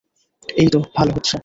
[0.57, 1.35] এইতো, ভালো হচ্ছে।